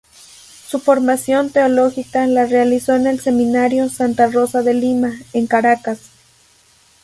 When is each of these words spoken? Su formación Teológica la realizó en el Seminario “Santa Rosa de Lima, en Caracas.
Su 0.67 0.79
formación 0.79 1.51
Teológica 1.51 2.25
la 2.25 2.47
realizó 2.47 2.95
en 2.95 3.05
el 3.05 3.19
Seminario 3.19 3.87
“Santa 3.87 4.25
Rosa 4.31 4.63
de 4.63 4.73
Lima, 4.73 5.13
en 5.31 5.45
Caracas. 5.45 5.99